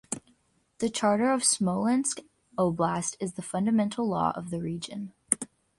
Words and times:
The 0.79 0.89
Charter 0.89 1.31
of 1.31 1.43
Smolensk 1.43 2.21
Oblast 2.57 3.17
is 3.19 3.33
the 3.33 3.43
fundamental 3.43 4.07
law 4.09 4.31
of 4.35 4.49
the 4.49 4.59
region. 4.59 5.13